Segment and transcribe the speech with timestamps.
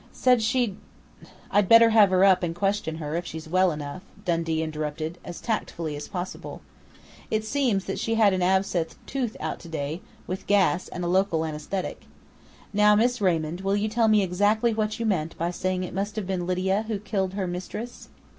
[0.11, 0.77] Said she'd"
[1.51, 5.39] "I'd better have her up and question her, if she's well enough," Dundee interrupted, as
[5.39, 6.61] tactfully as possible.
[7.29, 11.45] "It seems that she had an abscessed tooth out today, with gas and a local
[11.45, 12.05] anesthetic....
[12.73, 16.15] Now, Miss Raymond, will you tell me exactly what you meant by saying it must
[16.15, 18.09] have been Lydia who killed her mistress?"